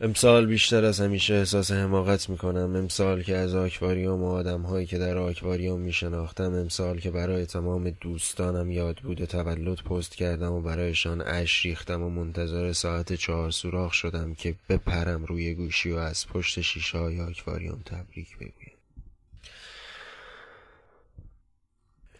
[0.00, 2.76] امسال بیشتر از همیشه احساس حماقت می‌کنم.
[2.76, 7.90] امسال که از آکواریوم و آدم هایی که در آکواریوم میشناختم امسال که برای تمام
[7.90, 13.92] دوستانم یاد بود تولد پست کردم و برایشان اش ریختم و منتظر ساعت چهار سوراخ
[13.92, 18.73] شدم که بپرم روی گوشی و از پشت شیشه های آکواریوم تبریک بگویم.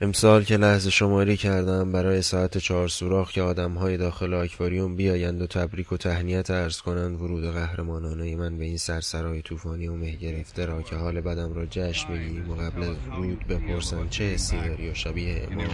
[0.00, 3.42] امسال که لحظه شماری کردم برای ساعت چهار سوراخ که
[3.80, 8.76] های داخل آکواریوم بیایند و تبریک و تهنیت ارز کنند ورود قهرمانانه من به این
[8.76, 12.96] سرسرای طوفانی و مه گرفته را که حال بدم را جشن بگیریم و قبل از
[13.08, 15.66] ورود بپرسم چه حسی داری و شبیه امام؟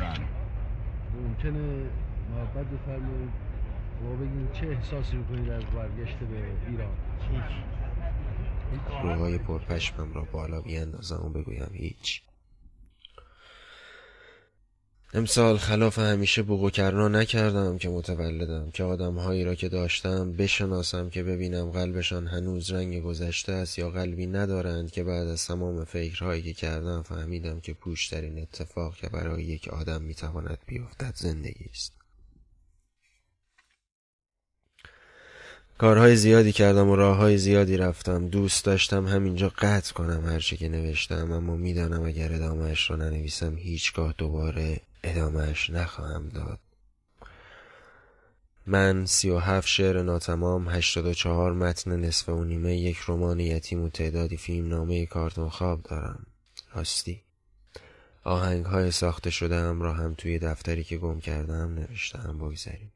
[1.22, 1.60] ممکنه
[2.30, 3.30] محبت بفرمایید
[4.04, 6.92] و بگید چه احساسی می‌کنید از برگشت به ایران؟
[7.32, 12.22] هیچ روهای پرپشمم را بالا بیاندازم و بگویم هیچ.
[15.14, 21.22] امسال خلاف همیشه بوق کرنا نکردم که متولدم که آدمهایی را که داشتم بشناسم که
[21.22, 26.52] ببینم قلبشان هنوز رنگ گذشته است یا قلبی ندارند که بعد از تمام فکرهایی که
[26.52, 31.92] کردم فهمیدم که پوشترین اتفاق که برای یک آدم می‌تواند بیفتد زندگی است.
[35.78, 38.28] کارهای زیادی کردم و راههای زیادی رفتم.
[38.28, 44.14] دوست داشتم همینجا قطع کنم هرچه که نوشتم اما می‌دانم اگر ادامهش را ننویسم هیچگاه
[44.18, 46.58] دوباره ادامهش نخواهم داد.
[48.66, 53.40] من سی و هفت شعر ناتمام هشتاد و چهار متن نصف و نیمه یک رمان
[53.40, 56.26] یتیم و تعدادی فیلم نامه کارتون خواب دارم.
[56.74, 57.22] راستی.
[58.24, 62.92] آهنگ های ساخته شده هم را هم توی دفتری که گم کردم نوشتم بگذاریم.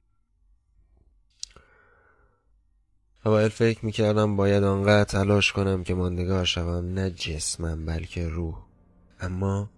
[3.25, 8.63] اوایل فکر می‌کردم باید آنقدر تلاش کنم که ماندگار شوم نه جسمم بلکه روح.
[9.21, 9.71] اما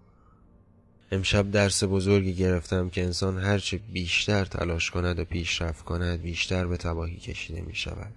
[1.11, 6.77] امشب درس بزرگی گرفتم که انسان هرچه بیشتر تلاش کند و پیشرفت کند بیشتر به
[6.77, 8.13] تباهی کشیده می شود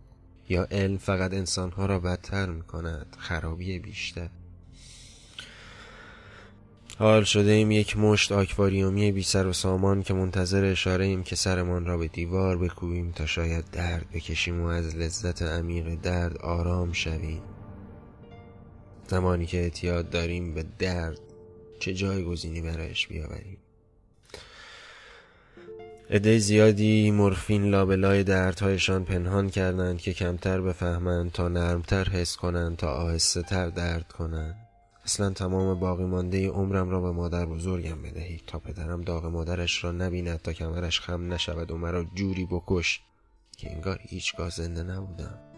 [0.49, 4.29] یا علم فقط انسانها را بدتر می کند خرابی بیشتر.
[6.99, 11.37] حال شده ایم یک مشت آکواریومی بی سر و سامان که منتظر اشاره ایم که
[11.37, 16.93] سرمان را به دیوار بکوبیم تا شاید درد بکشیم و از لذت عمیق درد آرام
[16.93, 17.43] شویم.
[19.07, 21.30] زمانی که اعتیاد داریم به درد
[21.81, 23.59] چه جایگزینی برایش بیاوریم.
[26.11, 32.93] عده زیادی مورفین لابلای دردهایشان پنهان کردند که کمتر بفهمند تا نرمتر حس کنند تا
[32.93, 34.55] آهسته تر درد کنند.
[35.05, 39.93] اصلا تمام باقی مانده عمرم را به مادر بزرگم بدهید تا پدرم داغ مادرش را
[39.93, 43.01] نبیند تا کمرش خم نشود و مرا جوری بکش
[43.57, 45.50] که انگار هیچگاه زنده نبودم.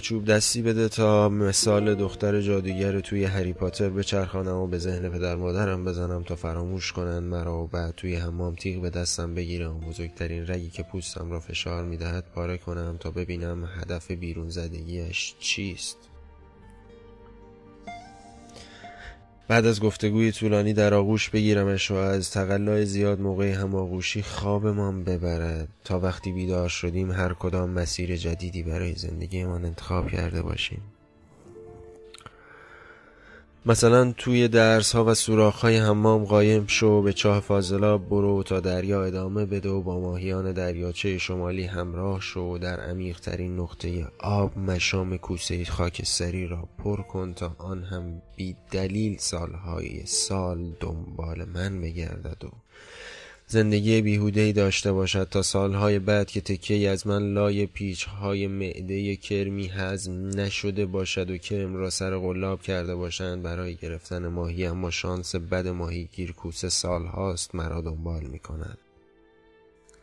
[0.00, 5.36] چوب دستی بده تا مثال دختر جادوگر توی هری پاتر بچرخانم و به ذهن پدر
[5.36, 10.46] مادرم بزنم تا فراموش کنند مرا و بعد توی حمام تیغ به دستم بگیرم بزرگترین
[10.46, 16.13] رگی که پوستم را فشار می‌دهد پاره کنم تا ببینم هدف بیرون زدگیش چیست.
[19.48, 25.68] بعد از گفتگوی طولانی در آغوش بگیرمش و از تقلای زیاد موقع هماغوشی خوابمان ببرد.
[25.84, 30.82] تا وقتی بیدار شدیم هر کدام مسیر جدیدی برای زندگیمان انتخاب کرده باشیم.
[33.66, 38.60] مثلا توی درس ها و سوراخ های حمام قایم شو به چاه فاضلاب برو تا
[38.60, 44.58] دریا ادامه بده و با ماهیان دریاچه شمالی همراه شو در عمیق ترین نقطه آب
[44.58, 51.80] مشام کوسه خاکستری را پر کن تا آن هم بی دلیل سالهای سال دنبال من
[51.80, 52.50] بگردد و
[53.46, 59.66] زندگی بیهودهی داشته باشد تا سالهای بعد که تکیه از من لای پیچهای معده کرمی
[59.68, 65.34] هضم نشده باشد و کرم را سر قلاب کرده باشند برای گرفتن ماهی اما شانس
[65.36, 68.78] بد ماهی گیر کوسه سالهاست مرا دنبال می کند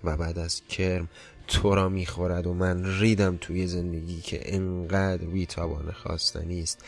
[0.03, 1.09] و بعد از کرم
[1.47, 6.85] تو را می‌خورد و من ریدم توی زندگی که انقدر بیتابانه خواستنی است.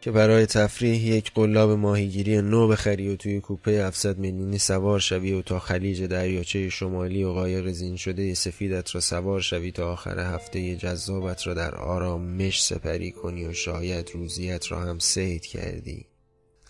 [0.00, 5.32] که برای تفریح یک قلاب ماهیگیری نو بخری و توی کوپه 700 میلیونی سوار شوی
[5.32, 10.18] و تا خلیج دریاچه شمالی و قایق زین شده سفیدت را سوار شوی تا آخر
[10.18, 16.06] هفته جذابت را در آرامش سپری کنی و شاید روزیت را هم سید کردی.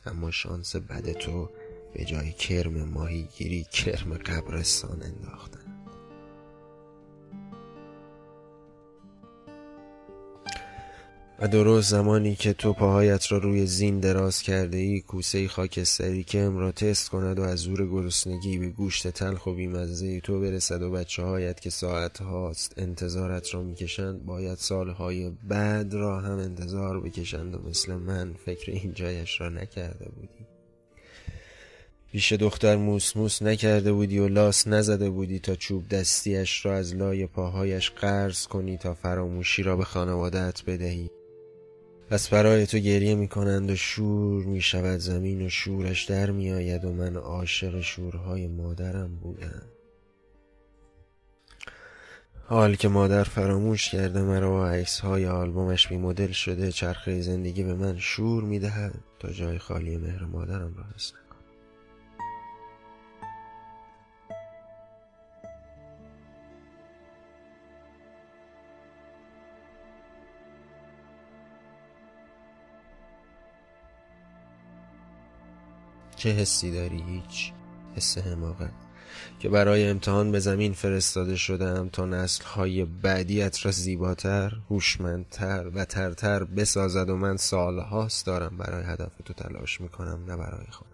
[0.07, 1.51] اما شانس بد تو
[1.95, 5.60] به جای کرم ماهیگیری کرم قبرستان انداختن.
[11.43, 16.45] و درست زمانی که تو پاهایت را روی زین دراز کرده ای کوسه خاکستری که
[16.45, 20.91] را تست کند و از زور گرسنگی به گوشت تلخ و بیمزه تو برسد و
[20.91, 27.55] بچه هایت که ساعت هاست انتظارت را می‌کشند باید سالهای بعد را هم انتظار بکشند
[27.55, 30.47] و مثل من فکر این جایش را نکرده بودی.
[32.13, 36.95] پیش دختر موس موس نکرده بودی و لاس نزده بودی تا چوب دستیش را از
[36.95, 41.11] لای پاهایش قرض کنی تا فراموشی را به خانوادت بدهی.
[42.11, 46.53] پس برای تو گریه می کنند و شور می شود زمین و شورش در می
[46.53, 49.63] آید و من عاشق شورهای مادرم بودم.
[52.47, 57.63] حال که مادر فراموش کرده مرا و عکس های آلبومش بی مدل شده چرخه زندگی
[57.63, 61.30] به من شور می دهد تا جای خالی مهر مادرم را هستم
[76.21, 77.53] چه حسی داری؟ هیچ
[77.97, 78.73] حس حماقت
[79.39, 86.45] که برای امتحان به زمین فرستاده شدم تا نسلهای بعدیت را زیباتر، هوشمندتر و ترتر
[86.45, 90.90] بسازد و من سالهاست دارم برای هدف تو تلاش می‌کنم نه برای خودم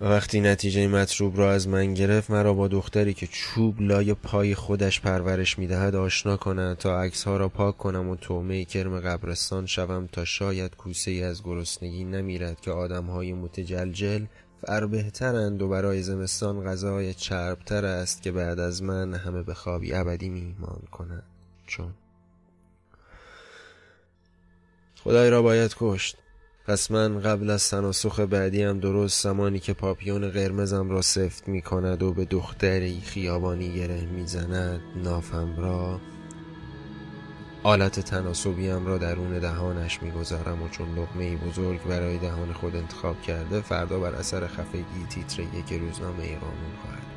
[0.00, 4.54] و وقتی نتیجه مطلوب را از من گرفت مرا با دختری که چوب لای پای
[4.54, 9.66] خودش پرورش می‌دهد آشنا کند تا عکس ها را پاک کنم و تومه کرم قبرستان
[9.66, 14.24] شوم تا شاید کوسه ای از گرسنگی نمیرد که آدم های متجلجل
[14.66, 19.94] فر بهترند و برای زمستان غذای چربتر است که بعد از من همه به خوابی
[19.94, 21.22] ابدی میمان کنند.
[21.66, 21.94] چون
[25.04, 26.16] خدای را باید کشت.
[26.66, 31.62] پس من قبل از تناسخ بعدی هم درست زمانی که پاپیون قرمزم را سفت می
[31.62, 36.00] کند و به دختری خیابانی گره می زند نافم را
[37.62, 43.60] آلت تناسبیم را درون دهانش می‌گذارم و چون لقمه بزرگ برای دهان خود انتخاب کرده
[43.60, 47.15] فردا بر اثر خفگی تیتر یک روزنامه قانون خواهد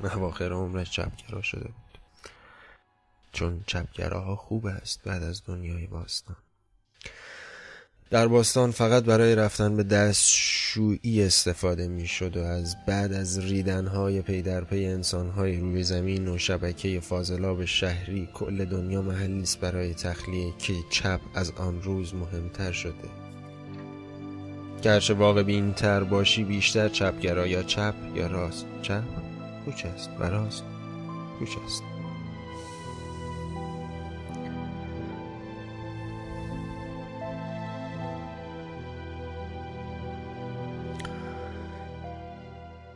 [0.00, 1.98] چون اواخر عمرش چپگرا شده بود.
[3.32, 6.36] چون چپگراها خوب است بعد از دنیای باستان.
[8.10, 14.22] در باستان فقط برای رفتن به دستشویی استفاده می شد و از بعد از ریدنهای
[14.22, 19.94] پی در پی انسانهای روی زمین و شبکه فاضلاب شهری کل دنیا محلی است برای
[19.94, 23.10] تخلیه که چپ از آن روز مهمتر شده.
[24.82, 28.66] گرچه واقع بین تر باشی بیشتر چپگرا یا چپ یا راست.
[28.82, 29.23] چپ؟
[29.64, 30.64] کوچ است و راست.
[31.38, 31.82] کوچ است.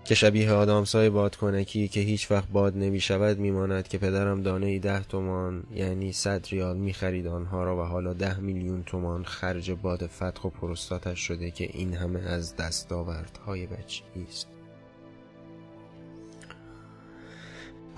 [0.09, 4.67] که شبیه آدامسای بادکنکی که هیچ وقت باد نمی شود می ماند که پدرم دانه
[4.67, 9.25] ای ده تومان یعنی صد ریال می خرید آنها را و حالا ده میلیون تومان
[9.25, 14.58] خرج باد فتح و پروستاتش شده که این همه از دستاوردهای بچگی است.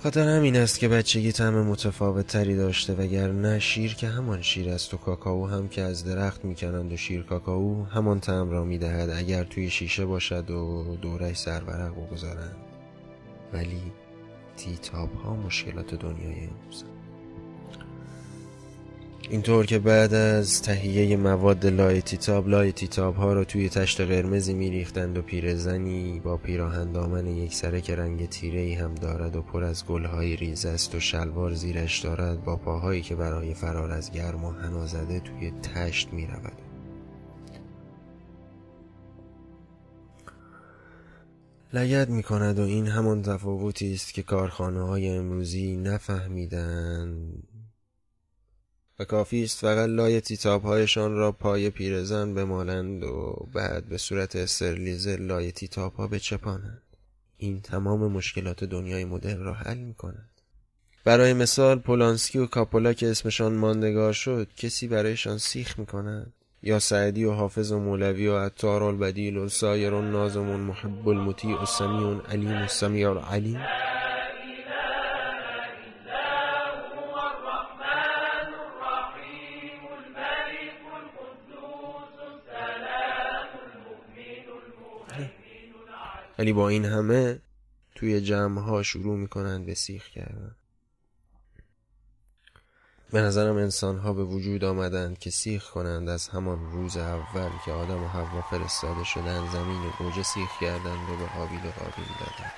[0.02, 4.94] خاطر همین است که بچگی طعم متفاوت تری داشته وگرنه شیر که همان شیر است
[4.94, 9.44] و کاکائو هم که از درخت می‌کنند و شیر کاکائو همان طعم را می‌دهد اگر
[9.44, 12.56] توی شیشه باشد و دورش سرورق بگذارند.
[13.52, 13.82] ولی
[14.56, 16.84] تیتاب ها مشکلات دنیای امروز.
[19.30, 24.54] اینطور که بعد از تهیه مواد لای تیتاب لای تیتاب ها را توی تشت قرمزی
[24.54, 29.42] میریختند و پیرزنی با پیراهن دامن یک سره که رنگ تیره ای هم دارد و
[29.42, 34.12] پر از گلهای ریز است و شلوار زیرش دارد با پاهایی که برای فرار از
[34.12, 34.52] گرم و
[35.24, 36.62] توی تشت می رود.
[41.72, 47.42] لگد می کند و این همان تفاوتی است که کارخانه های امروزی نفهمیدند
[49.00, 55.16] و کافی است فقط لای هایشان را پای پیرزن بمالند و بعد به صورت استرلیزه
[55.16, 56.82] لای تیتاب ها بچپانند.
[57.36, 60.28] این تمام مشکلات دنیای مدرن را حل می کند
[61.04, 66.78] برای مثال پولانسکی و کاپولا که اسمشان ماندگار شد کسی برایشان سیخ می کند یا
[66.78, 71.66] سعدی و حافظ و مولوی و عطار البدیل و سایر و نازمون محب المطیع و
[71.66, 73.60] سمیع علیم و سمیع علیم
[86.40, 87.40] ولی با این همه
[87.94, 90.56] توی جمع ها شروع می‌کنند به سیخ کردن.
[93.12, 97.72] به نظرم انسان ها به وجود آمدند که سیخ کنند از همان روز اول که
[97.72, 102.08] آدم و حوا فرستاده شدن زمین و گوجه سیخ کردند و به حابیل و قابیل
[102.20, 102.52] دادند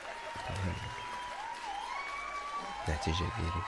[2.88, 3.62] نتیجه گیری.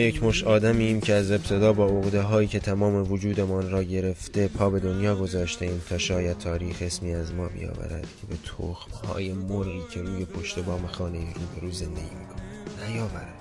[0.00, 4.70] یک مش آدمیم که از ابتدا با عقده هایی که تمام وجودمان را گرفته پا
[4.70, 9.32] به دنیا گذاشته ایم تا شاید تاریخ اسمی از ما بیاورد که به تخم های
[9.32, 13.34] مرغی که روی پشت بام خانه روبرو زندگی می‌کنه نیاورد.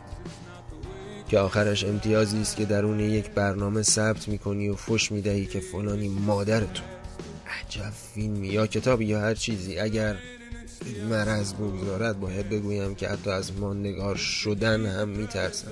[1.30, 6.10] که آخرش امتیازی است که درون یک برنامه ثبت می‌کنی و فش می‌دهی که فلانی
[6.10, 6.84] مادر تو
[7.48, 9.80] عجب فیلمی یا کتابی یا هر چیزی.
[9.80, 10.16] اگر
[11.10, 15.72] مرض بگذارد باید بگویم که حتی از نگار شدن هم میترسم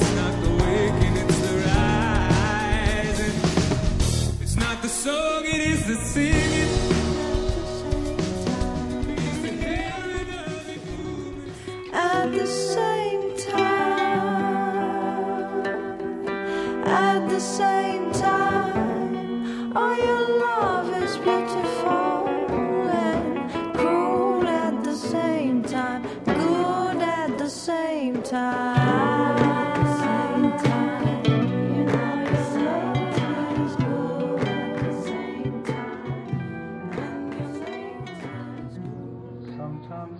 [28.31, 28.63] Sometimes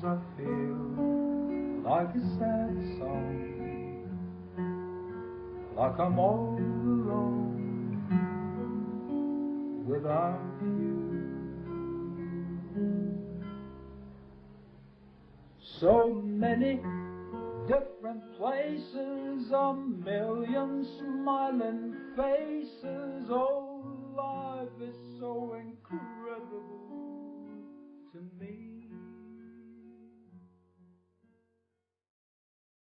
[0.04, 0.76] I feel
[1.86, 3.38] like a sad song,
[5.78, 7.96] like I'm all alone
[9.88, 11.08] without you.
[15.62, 16.82] So many
[18.12, 23.30] different places, a million smiling faces.
[23.30, 23.84] Oh,
[24.16, 26.68] life is so incredible
[28.12, 28.61] to me.